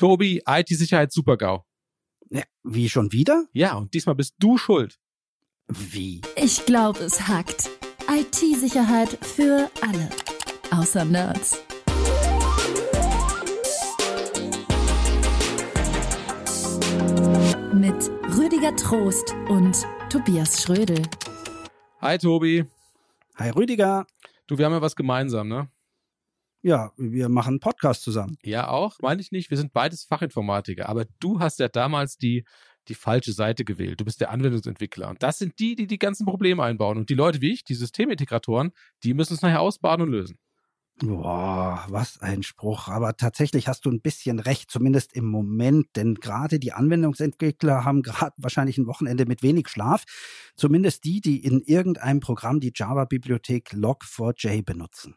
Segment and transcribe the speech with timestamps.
[0.00, 1.62] Tobi, IT-Sicherheit Super-GAU.
[2.30, 3.44] Ja, wie schon wieder?
[3.52, 4.98] Ja, und diesmal bist du schuld.
[5.68, 6.22] Wie?
[6.36, 7.68] Ich glaube, es hackt.
[8.08, 10.08] IT-Sicherheit für alle.
[10.70, 11.62] Außer Nerds.
[17.74, 21.02] Mit Rüdiger Trost und Tobias Schrödel.
[22.00, 22.64] Hi Tobi.
[23.36, 24.06] Hi Rüdiger.
[24.46, 25.70] Du, wir haben ja was gemeinsam, ne?
[26.62, 28.36] Ja, wir machen einen Podcast zusammen.
[28.42, 29.50] Ja, auch, meine ich nicht.
[29.50, 32.44] Wir sind beides Fachinformatiker, aber du hast ja damals die,
[32.88, 34.00] die falsche Seite gewählt.
[34.00, 35.08] Du bist der Anwendungsentwickler.
[35.08, 36.98] Und das sind die, die die ganzen Probleme einbauen.
[36.98, 38.72] Und die Leute wie ich, die Systemintegratoren,
[39.04, 40.38] die müssen es nachher ausbaden und lösen.
[41.02, 42.88] Boah, was ein Spruch.
[42.88, 48.02] Aber tatsächlich hast du ein bisschen recht, zumindest im Moment, denn gerade die Anwendungsentwickler haben
[48.02, 50.04] gerade wahrscheinlich ein Wochenende mit wenig Schlaf.
[50.56, 55.16] Zumindest die, die in irgendeinem Programm die Java-Bibliothek Log4j benutzen.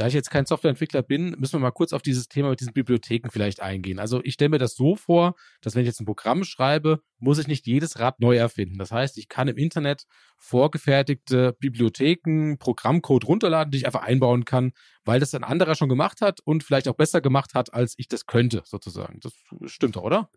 [0.00, 2.72] Da ich jetzt kein Softwareentwickler bin, müssen wir mal kurz auf dieses Thema mit diesen
[2.72, 3.98] Bibliotheken vielleicht eingehen.
[3.98, 7.38] Also ich stelle mir das so vor, dass wenn ich jetzt ein Programm schreibe, muss
[7.38, 8.78] ich nicht jedes Rad neu erfinden.
[8.78, 10.06] Das heißt, ich kann im Internet
[10.38, 14.72] vorgefertigte Bibliotheken, Programmcode runterladen, die ich einfach einbauen kann,
[15.04, 18.08] weil das ein anderer schon gemacht hat und vielleicht auch besser gemacht hat, als ich
[18.08, 19.20] das könnte, sozusagen.
[19.20, 19.34] Das
[19.66, 20.30] stimmt doch, oder?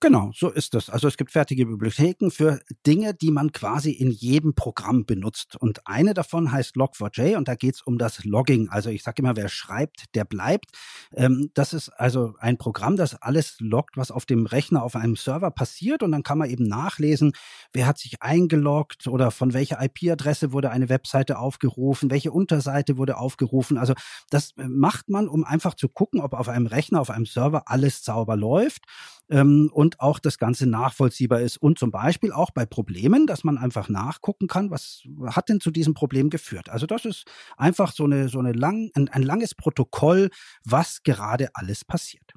[0.00, 0.90] Genau, so ist es.
[0.90, 5.56] Also es gibt fertige Bibliotheken für Dinge, die man quasi in jedem Programm benutzt.
[5.56, 8.68] Und eine davon heißt Log4j und da geht es um das Logging.
[8.68, 10.66] Also ich sage immer, wer schreibt, der bleibt.
[11.14, 15.16] Ähm, das ist also ein Programm, das alles loggt, was auf dem Rechner, auf einem
[15.16, 16.02] Server passiert.
[16.02, 17.32] Und dann kann man eben nachlesen,
[17.72, 23.16] wer hat sich eingeloggt oder von welcher IP-Adresse wurde eine Webseite aufgerufen, welche Unterseite wurde
[23.16, 23.78] aufgerufen.
[23.78, 23.94] Also
[24.28, 27.62] das äh, macht man, um einfach zu gucken, ob auf einem Rechner, auf einem Server
[27.70, 28.82] alles sauber läuft
[29.28, 31.56] ähm, und auch das Ganze nachvollziehbar ist.
[31.56, 35.70] Und zum Beispiel auch bei Problemen, dass man einfach nachgucken kann, was hat denn zu
[35.70, 36.68] diesem Problem geführt.
[36.68, 37.24] Also das ist
[37.56, 40.30] einfach so eine, so eine lang, ein, ein langes Protokoll,
[40.64, 42.32] was gerade alles passiert.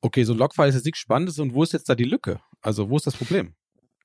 [0.00, 2.40] Okay, so ein Logfile ist jetzt nichts Spannendes und wo ist jetzt da die Lücke?
[2.60, 3.54] Also wo ist das Problem?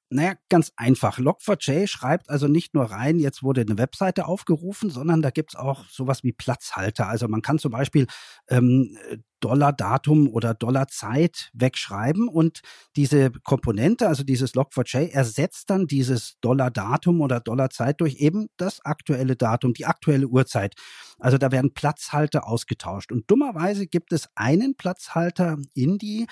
[0.09, 1.18] Naja, ganz einfach.
[1.18, 5.86] Log4j schreibt also nicht nur rein, jetzt wurde eine Webseite aufgerufen, sondern da gibt's auch
[5.90, 7.08] sowas wie Platzhalter.
[7.08, 8.06] Also man kann zum Beispiel
[8.47, 8.96] ähm,
[9.44, 12.62] Dollar-Datum oder Dollar-Zeit wegschreiben und
[12.96, 19.36] diese Komponente, also dieses Log4j, ersetzt dann dieses Dollar-Datum oder Dollar-Zeit durch eben das aktuelle
[19.36, 20.76] Datum, die aktuelle Uhrzeit.
[21.20, 23.12] Also da werden Platzhalter ausgetauscht.
[23.12, 26.28] Und dummerweise gibt es einen Platzhalter in die,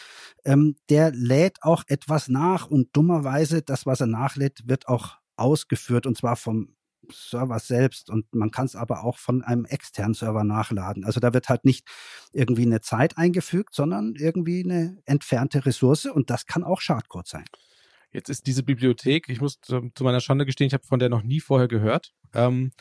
[0.46, 6.06] ähm, der lädt auch etwas nach und dummerweise das, was er nachlädt, wird auch ausgeführt
[6.06, 6.76] und zwar vom
[7.12, 11.06] Server selbst und man kann es aber auch von einem externen Server nachladen.
[11.06, 11.88] Also da wird halt nicht
[12.32, 17.46] irgendwie eine Zeit eingefügt, sondern irgendwie eine entfernte Ressource und das kann auch Schadcode sein.
[18.12, 21.24] Jetzt ist diese Bibliothek, ich muss zu meiner Schande gestehen, ich habe von der noch
[21.24, 22.72] nie vorher gehört, ähm,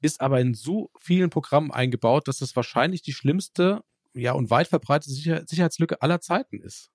[0.00, 3.82] ist aber in so vielen Programmen eingebaut, dass es wahrscheinlich die schlimmste
[4.14, 6.90] ja, und weit verbreitete Sicher Sicherheitslücke aller Zeiten ist.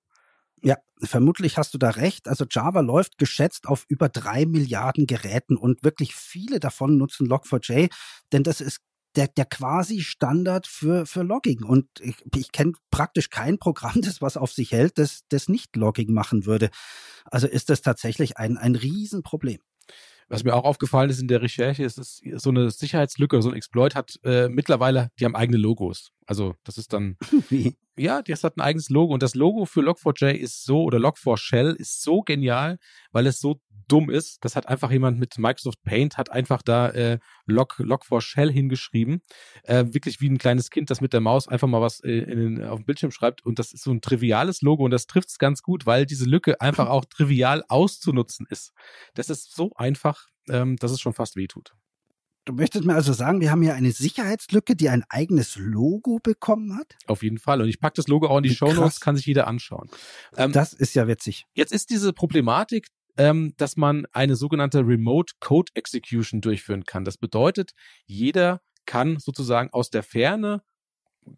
[0.62, 2.28] Ja, vermutlich hast du da recht.
[2.28, 7.90] Also Java läuft geschätzt auf über drei Milliarden Geräten und wirklich viele davon nutzen Log4j,
[8.32, 8.78] denn das ist
[9.16, 11.64] der, der quasi Standard für, für Logging.
[11.64, 15.76] Und ich, ich kenne praktisch kein Programm, das was auf sich hält, das, das nicht
[15.76, 16.70] Logging machen würde.
[17.24, 19.58] Also ist das tatsächlich ein, ein Riesenproblem.
[20.28, 23.56] Was mir auch aufgefallen ist in der Recherche, ist, dass so eine Sicherheitslücke, so ein
[23.56, 26.12] Exploit hat äh, mittlerweile, die haben eigene Logos.
[26.26, 27.16] Also das ist dann,
[27.48, 27.76] Wie?
[27.96, 31.74] ja, das hat ein eigenes Logo und das Logo für Log4j ist so oder Log4Shell
[31.74, 32.78] ist so genial,
[33.10, 34.38] weil es so dumm ist.
[34.44, 39.22] Das hat einfach jemand mit Microsoft Paint hat einfach da äh, Log Log4Shell hingeschrieben,
[39.64, 42.64] äh, wirklich wie ein kleines Kind, das mit der Maus einfach mal was äh, in
[42.64, 45.38] auf dem Bildschirm schreibt und das ist so ein triviales Logo und das trifft es
[45.38, 48.72] ganz gut, weil diese Lücke einfach auch trivial auszunutzen ist.
[49.14, 51.74] Das ist so einfach, ähm, dass es schon fast wehtut.
[52.44, 56.76] Du möchtest mir also sagen, wir haben hier eine Sicherheitslücke, die ein eigenes Logo bekommen
[56.76, 56.96] hat?
[57.06, 57.62] Auf jeden Fall.
[57.62, 59.88] Und ich packe das Logo auch in die Show Notes, kann sich jeder anschauen.
[60.36, 61.46] Ähm, Das ist ja witzig.
[61.54, 67.04] Jetzt ist diese Problematik, ähm, dass man eine sogenannte Remote Code Execution durchführen kann.
[67.04, 67.72] Das bedeutet,
[68.06, 70.62] jeder kann sozusagen aus der Ferne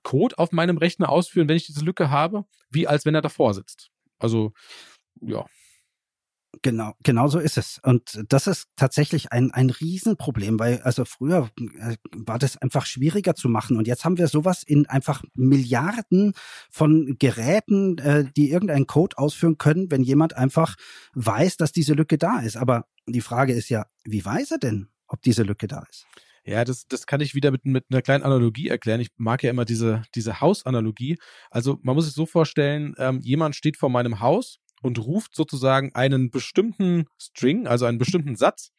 [0.03, 3.53] Code auf meinem Rechner ausführen, wenn ich diese Lücke habe, wie als wenn er davor
[3.53, 3.91] sitzt.
[4.19, 4.53] Also,
[5.21, 5.45] ja.
[6.62, 7.81] Genau, genau so ist es.
[7.83, 13.35] Und das ist tatsächlich ein, ein Riesenproblem, weil also früher äh, war das einfach schwieriger
[13.35, 13.77] zu machen.
[13.77, 16.35] Und jetzt haben wir sowas in einfach Milliarden
[16.71, 20.77] von Geräten, äh, die irgendeinen Code ausführen können, wenn jemand einfach
[21.15, 22.57] weiß, dass diese Lücke da ist.
[22.57, 26.07] Aber die Frage ist ja, wie weiß er denn, ob diese Lücke da ist?
[26.47, 29.00] Ja, das, das kann ich wieder mit, mit einer kleinen Analogie erklären.
[29.00, 31.17] Ich mag ja immer diese, diese Hausanalogie.
[31.50, 35.95] Also man muss sich so vorstellen, ähm, jemand steht vor meinem Haus und ruft sozusagen
[35.95, 38.71] einen bestimmten String, also einen bestimmten Satz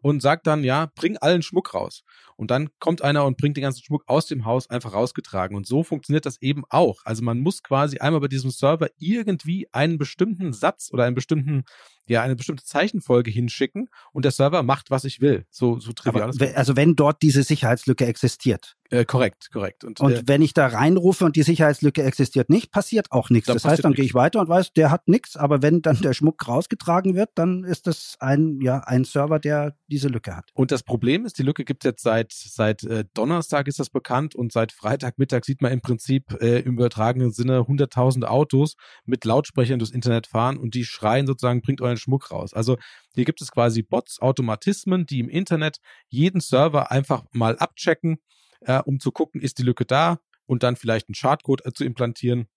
[0.00, 2.02] und sagt dann, ja, bring allen Schmuck raus.
[2.36, 5.54] Und dann kommt einer und bringt den ganzen Schmuck aus dem Haus einfach rausgetragen.
[5.54, 7.02] Und so funktioniert das eben auch.
[7.04, 11.64] Also man muss quasi einmal bei diesem Server irgendwie einen bestimmten Satz oder einen bestimmten
[12.06, 15.44] ja eine bestimmte Zeichenfolge hinschicken und der Server macht, was ich will.
[15.50, 16.30] So, so trivial.
[16.30, 18.78] Aber, also wenn dort diese Sicherheitslücke existiert.
[18.92, 19.84] Äh, korrekt, korrekt.
[19.84, 23.46] Und, und äh, wenn ich da reinrufe und die Sicherheitslücke existiert nicht, passiert auch nichts.
[23.46, 26.12] Das heißt, dann gehe ich weiter und weiß, der hat nichts, aber wenn dann der
[26.12, 30.50] Schmuck rausgetragen wird, dann ist das ein, ja, ein Server, der diese Lücke hat.
[30.54, 33.90] Und das Problem ist, die Lücke gibt es jetzt seit, seit äh, Donnerstag ist das
[33.90, 39.24] bekannt und seit Freitagmittag sieht man im Prinzip äh, im übertragenen Sinne 100.000 Autos mit
[39.24, 42.54] Lautsprechern durchs Internet fahren und die schreien sozusagen, bringt euren Schmuck raus.
[42.54, 42.76] Also
[43.14, 45.78] hier gibt es quasi Bots, Automatismen, die im Internet
[46.08, 48.18] jeden Server einfach mal abchecken,
[48.60, 51.84] äh, um zu gucken, ist die Lücke da und dann vielleicht einen Schadcode äh, zu
[51.84, 52.48] implantieren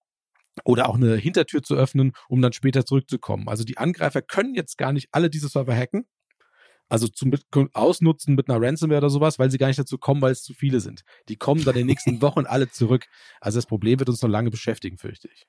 [0.64, 3.48] oder auch eine Hintertür zu öffnen, um dann später zurückzukommen.
[3.48, 6.06] Also die Angreifer können jetzt gar nicht alle diese Server hacken,
[6.90, 7.34] also zum
[7.74, 10.54] Ausnutzen mit einer Ransomware oder sowas, weil sie gar nicht dazu kommen, weil es zu
[10.54, 11.02] viele sind.
[11.28, 13.08] Die kommen dann in den nächsten Wochen alle zurück.
[13.42, 15.48] Also das Problem wird uns noch lange beschäftigen, fürchte ich.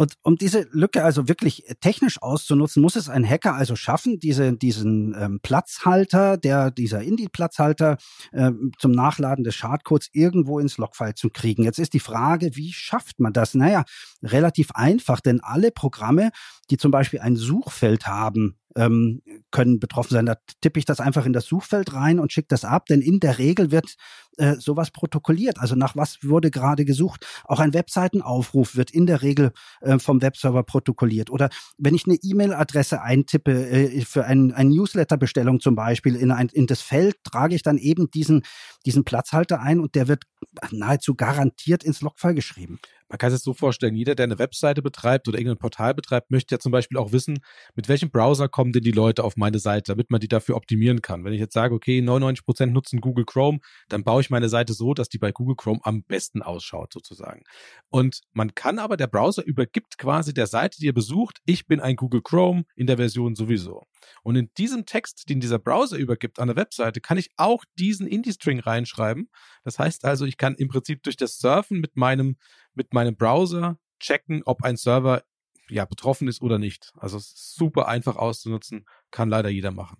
[0.00, 4.56] Und um diese Lücke also wirklich technisch auszunutzen, muss es ein Hacker also schaffen, diese,
[4.56, 7.98] diesen ähm, Platzhalter, der dieser Indie-Platzhalter
[8.32, 11.64] äh, zum Nachladen des Schadcodes irgendwo ins Logfile zu kriegen.
[11.64, 13.52] Jetzt ist die Frage, wie schafft man das?
[13.52, 13.84] Naja,
[14.22, 16.30] relativ einfach, denn alle Programme,
[16.70, 20.26] die zum Beispiel ein Suchfeld haben, ähm, können betroffen sein.
[20.26, 23.20] Da tippe ich das einfach in das Suchfeld rein und schicke das ab, denn in
[23.20, 23.96] der Regel wird
[24.36, 25.58] äh, sowas protokolliert.
[25.58, 27.26] Also nach was wurde gerade gesucht?
[27.44, 29.52] Auch ein Webseitenaufruf wird in der Regel
[29.90, 31.30] äh, vom Webserver protokolliert.
[31.30, 36.48] Oder wenn ich eine E-Mail-Adresse eintippe äh, für ein, eine Newsletter-Bestellung zum Beispiel in, ein,
[36.48, 38.42] in das Feld, trage ich dann eben diesen,
[38.86, 40.24] diesen Platzhalter ein und der wird
[40.70, 42.78] nahezu garantiert ins Logfile geschrieben.
[43.10, 46.30] Man kann sich das so vorstellen, jeder, der eine Webseite betreibt oder irgendein Portal betreibt,
[46.30, 47.40] möchte ja zum Beispiel auch wissen,
[47.74, 51.02] mit welchem Browser kommen denn die Leute auf meine Seite, damit man die dafür optimieren
[51.02, 51.24] kann.
[51.24, 53.58] Wenn ich jetzt sage, okay, 99 Prozent nutzen Google Chrome,
[53.88, 57.42] dann baue ich meine Seite so, dass die bei Google Chrome am besten ausschaut, sozusagen.
[57.88, 61.80] Und man kann aber, der Browser übergibt quasi der Seite, die ihr besucht, ich bin
[61.80, 63.86] ein Google Chrome in der Version sowieso.
[64.22, 68.06] Und in diesem Text, den dieser Browser übergibt an der Webseite, kann ich auch diesen
[68.06, 69.28] Indie-String reinschreiben.
[69.64, 72.36] Das heißt also, ich kann im Prinzip durch das Surfen mit meinem
[72.74, 75.24] mit meinem Browser checken, ob ein Server
[75.68, 76.92] ja betroffen ist oder nicht.
[76.96, 79.98] Also super einfach auszunutzen, kann leider jeder machen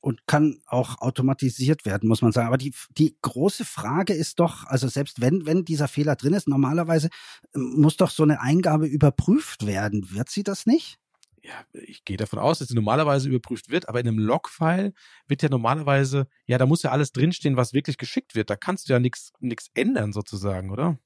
[0.00, 2.46] und kann auch automatisiert werden, muss man sagen.
[2.46, 6.46] Aber die, die große Frage ist doch, also selbst wenn, wenn dieser Fehler drin ist,
[6.46, 7.08] normalerweise
[7.54, 10.12] ähm, muss doch so eine Eingabe überprüft werden.
[10.12, 10.98] Wird sie das nicht?
[11.46, 14.92] Ja, ich gehe davon aus, dass sie normalerweise überprüft wird, aber in einem Logfile
[15.28, 18.50] wird ja normalerweise, ja, da muss ja alles drinstehen, was wirklich geschickt wird.
[18.50, 19.32] Da kannst du ja nichts
[19.74, 20.98] ändern sozusagen, oder?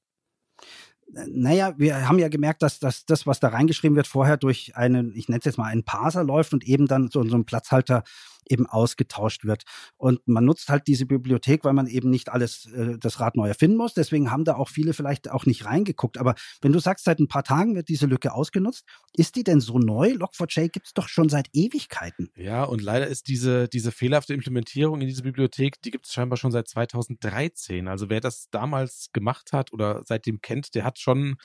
[1.11, 5.13] naja, wir haben ja gemerkt, dass, dass das, was da reingeschrieben wird, vorher durch einen,
[5.15, 8.03] ich nenne es jetzt mal einen Parser läuft und eben dann so, so ein Platzhalter
[8.47, 9.63] eben ausgetauscht wird.
[9.97, 13.47] Und man nutzt halt diese Bibliothek, weil man eben nicht alles äh, das Rad neu
[13.47, 13.93] erfinden muss.
[13.93, 16.17] Deswegen haben da auch viele vielleicht auch nicht reingeguckt.
[16.17, 19.59] Aber wenn du sagst, seit ein paar Tagen wird diese Lücke ausgenutzt, ist die denn
[19.59, 20.11] so neu?
[20.11, 22.29] Log4j gibt es doch schon seit Ewigkeiten.
[22.35, 26.37] Ja, und leider ist diese, diese fehlerhafte Implementierung in diese Bibliothek, die gibt es scheinbar
[26.37, 27.87] schon seit 2013.
[27.87, 31.37] Also wer das damals gemacht hat oder seitdem kennt, der hat schon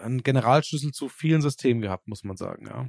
[0.00, 2.88] einen Generalschlüssel zu vielen Systemen gehabt, muss man sagen, ja.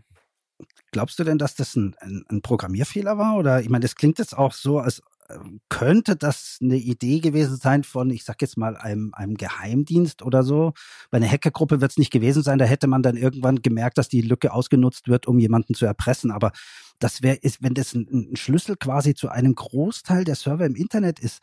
[0.91, 3.37] Glaubst du denn, dass das ein, ein, ein Programmierfehler war?
[3.37, 7.57] Oder ich meine, das klingt jetzt auch so, als ähm, könnte das eine Idee gewesen
[7.57, 10.73] sein von, ich sag jetzt mal, einem, einem Geheimdienst oder so.
[11.11, 14.09] Bei einer Hackergruppe wird es nicht gewesen sein, da hätte man dann irgendwann gemerkt, dass
[14.09, 16.31] die Lücke ausgenutzt wird, um jemanden zu erpressen.
[16.31, 16.51] Aber
[16.99, 21.19] das wäre, wenn das ein, ein Schlüssel quasi zu einem Großteil der Server im Internet
[21.19, 21.41] ist,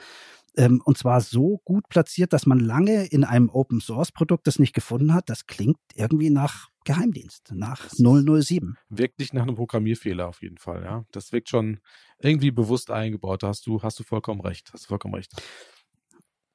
[0.61, 4.59] ähm, und zwar so gut platziert, dass man lange in einem Open Source Produkt das
[4.59, 5.31] nicht gefunden hat.
[5.31, 8.77] Das klingt irgendwie nach Geheimdienst, nach 007.
[8.91, 11.07] Wirkt nicht nach einem Programmierfehler auf jeden Fall, ja.
[11.13, 11.81] Das wirkt schon
[12.19, 13.43] irgendwie bewusst eingebaut.
[13.43, 14.71] Da hast du, hast du vollkommen recht.
[14.75, 15.33] Hast du vollkommen recht.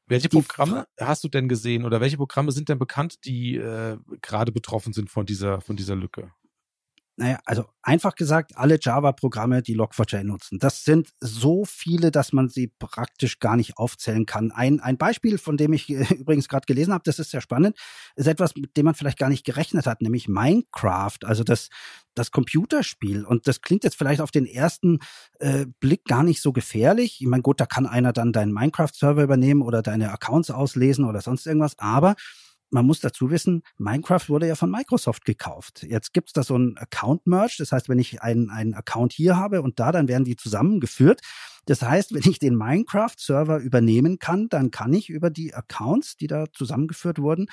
[0.07, 4.51] Welche Programme hast du denn gesehen oder welche Programme sind denn bekannt, die äh, gerade
[4.51, 6.31] betroffen sind von dieser, von dieser Lücke?
[7.17, 10.59] Naja, also einfach gesagt, alle Java-Programme, die Log4j nutzen.
[10.59, 14.51] Das sind so viele, dass man sie praktisch gar nicht aufzählen kann.
[14.51, 17.77] Ein, ein Beispiel, von dem ich äh, übrigens gerade gelesen habe, das ist sehr spannend,
[18.17, 21.69] ist etwas, mit dem man vielleicht gar nicht gerechnet hat, nämlich Minecraft, also das,
[22.15, 23.23] das Computerspiel.
[23.23, 24.99] Und das klingt jetzt vielleicht auf den ersten
[25.39, 27.21] äh, Blick gar nicht so gefährlich.
[27.21, 31.21] Ich meine, gut, da kann einer dann deinen Minecraft-Server übernehmen oder deine Accounts auslesen oder
[31.21, 32.15] sonst irgendwas, aber
[32.75, 35.83] man muss dazu wissen, Minecraft wurde ja von Microsoft gekauft.
[35.89, 37.55] Jetzt gibt es da so ein Account-Merge.
[37.59, 41.21] Das heißt, wenn ich einen, Account hier habe und da, dann werden die zusammengeführt.
[41.65, 46.27] Das heißt, wenn ich den Minecraft-Server übernehmen kann, dann kann ich über die Accounts, die
[46.27, 47.47] da zusammengeführt wurden,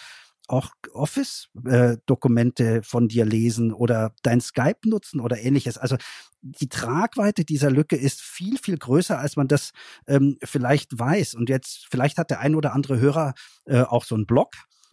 [0.48, 5.78] auch Office-Dokumente von dir lesen oder dein Skype nutzen oder ähnliches.
[5.78, 5.96] Also
[6.40, 9.70] die Tragweite dieser Lücke ist viel, viel größer, als man das
[10.08, 11.36] ähm, vielleicht weiß.
[11.36, 13.34] Und jetzt, vielleicht hat der ein oder andere Hörer
[13.66, 14.50] äh, auch so einen Blog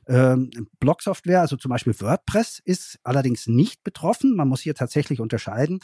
[0.08, 4.36] ähm, Blog-Software, also zum Beispiel WordPress, ist allerdings nicht betroffen.
[4.36, 5.79] Man muss hier tatsächlich unterscheiden.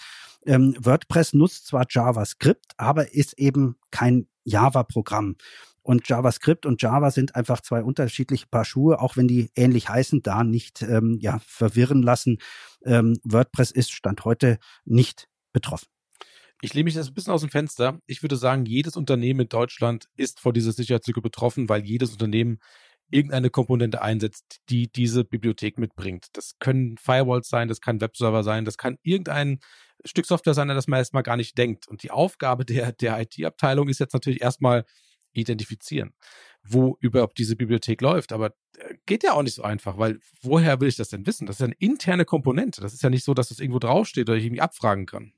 [0.45, 5.35] Ähm, WordPress nutzt zwar JavaScript, aber ist eben kein Java-Programm.
[5.81, 10.23] Und JavaScript und Java sind einfach zwei unterschiedliche Paar Schuhe, auch wenn die ähnlich heißen,
[10.23, 12.39] da nicht ähm, ja, verwirren lassen.
[12.83, 15.85] Ähm, WordPress ist Stand heute nicht betroffen.
[16.61, 17.99] Ich lehne mich das ein bisschen aus dem Fenster.
[18.07, 22.59] Ich würde sagen, jedes Unternehmen in Deutschland ist vor dieser Sicherheitslücke betroffen, weil jedes Unternehmen
[23.11, 26.27] irgendeine Komponente einsetzt, die diese Bibliothek mitbringt.
[26.33, 29.59] Das können Firewalls sein, das kann Webserver sein, das kann irgendein
[30.03, 31.87] Stück Software sein, an das man erstmal gar nicht denkt.
[31.87, 34.85] Und die Aufgabe der, der IT-Abteilung ist jetzt natürlich erstmal
[35.33, 36.13] identifizieren,
[36.63, 38.31] wo überhaupt diese Bibliothek läuft.
[38.31, 41.45] Aber äh, geht ja auch nicht so einfach, weil woher will ich das denn wissen?
[41.45, 42.81] Das ist ja eine interne Komponente.
[42.81, 45.33] Das ist ja nicht so, dass das irgendwo draufsteht oder ich irgendwie abfragen kann.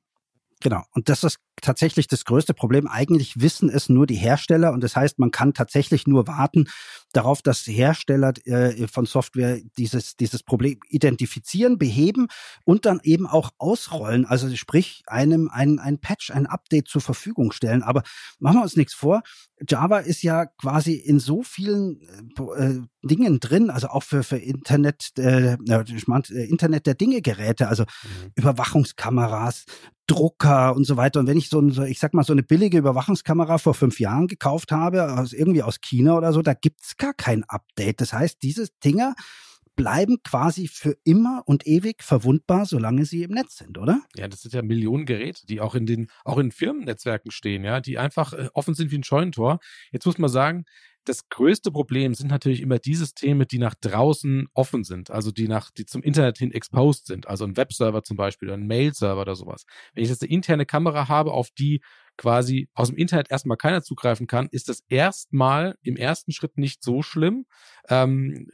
[0.61, 0.83] Genau.
[0.91, 2.87] Und das ist tatsächlich das größte Problem.
[2.87, 6.65] Eigentlich wissen es nur die Hersteller und das heißt, man kann tatsächlich nur warten
[7.13, 12.27] darauf, dass Hersteller äh, von Software dieses, dieses Problem identifizieren, beheben
[12.63, 14.25] und dann eben auch ausrollen.
[14.25, 17.83] Also sprich, einem ein, ein Patch, ein Update zur Verfügung stellen.
[17.83, 18.03] Aber
[18.39, 19.21] machen wir uns nichts vor.
[19.67, 22.01] Java ist ja quasi in so vielen
[22.37, 25.55] äh, äh Dingen drin, also auch für, für Internet, äh,
[25.87, 28.31] ich mein, äh, Internet der Dinge Geräte, also mhm.
[28.35, 29.63] Überwachungskameras,
[30.07, 31.19] Drucker und so weiter.
[31.19, 33.99] Und wenn ich so, ein, so, ich sag mal, so eine billige Überwachungskamera vor fünf
[33.99, 38.01] Jahren gekauft habe, aus, irgendwie aus China oder so, da gibt's gar kein Update.
[38.01, 39.15] Das heißt, diese Dinger
[39.75, 44.01] bleiben quasi für immer und ewig verwundbar, solange sie im Netz sind, oder?
[44.15, 47.79] Ja, das sind ja Millionen Geräte, die auch in den, auch in Firmennetzwerken stehen, ja,
[47.79, 49.59] die einfach äh, offen sind wie ein Scheunentor.
[49.91, 50.65] Jetzt muss man sagen,
[51.07, 55.47] das größte Problem sind natürlich immer die Systeme, die nach draußen offen sind, also die
[55.47, 59.21] nach, die zum Internet hin exposed sind, also ein Webserver zum Beispiel oder ein Mail-Server
[59.21, 59.65] oder sowas.
[59.93, 61.81] Wenn ich jetzt eine interne Kamera habe, auf die
[62.17, 66.83] quasi aus dem Internet erstmal keiner zugreifen kann, ist das erstmal im ersten Schritt nicht
[66.83, 67.45] so schlimm.
[67.87, 68.47] Ähm,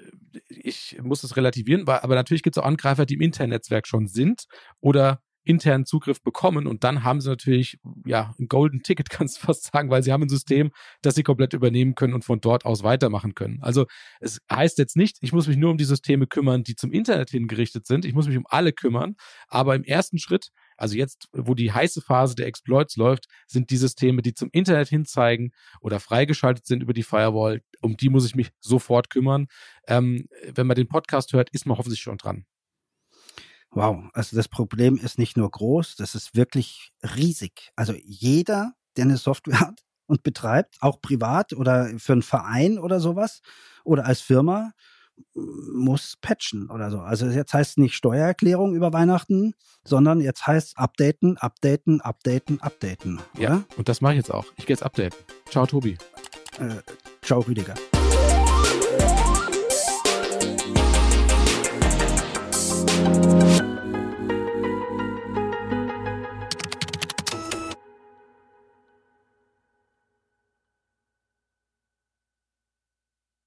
[0.47, 4.45] ich muss das relativieren, aber natürlich gibt es auch Angreifer, die im Internetnetzwerk schon sind
[4.79, 9.45] oder internen Zugriff bekommen und dann haben sie natürlich ja ein Golden Ticket kannst du
[9.45, 10.71] fast sagen, weil sie haben ein System,
[11.01, 13.59] das sie komplett übernehmen können und von dort aus weitermachen können.
[13.61, 13.85] Also
[14.19, 17.29] es heißt jetzt nicht, ich muss mich nur um die Systeme kümmern, die zum Internet
[17.29, 18.05] hingerichtet sind.
[18.05, 19.15] Ich muss mich um alle kümmern,
[19.47, 23.77] aber im ersten Schritt also jetzt, wo die heiße Phase der Exploits läuft, sind die
[23.77, 28.35] Systeme, die zum Internet hinzeigen oder freigeschaltet sind über die Firewall, um die muss ich
[28.35, 29.47] mich sofort kümmern.
[29.87, 32.45] Ähm, wenn man den Podcast hört, ist man hoffentlich schon dran
[33.75, 37.71] wow, also das Problem ist nicht nur groß, das ist wirklich riesig.
[37.75, 42.99] Also jeder, der eine Software hat und betreibt, auch privat oder für einen Verein oder
[42.99, 43.41] sowas
[43.83, 44.71] oder als Firma,
[45.35, 46.99] muss patchen oder so.
[46.99, 49.53] Also jetzt heißt es nicht Steuererklärung über Weihnachten,
[49.83, 53.19] sondern jetzt heißt es updaten, updaten, updaten, updaten.
[53.35, 53.41] Oder?
[53.41, 54.45] Ja, und das mache ich jetzt auch.
[54.57, 55.17] Ich gehe jetzt updaten.
[55.49, 55.97] Ciao, Tobi.
[56.59, 56.81] Äh,
[57.21, 57.75] ciao, Rüdiger.